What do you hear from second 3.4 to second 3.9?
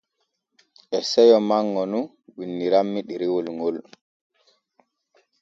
ŋol.